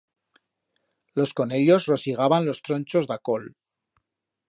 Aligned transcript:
Los 1.13 1.31
conellos 1.41 1.85
rosigaban 1.91 2.47
los 2.49 2.63
tronchos 2.65 3.11
d'a 3.11 3.23
col. 3.31 3.49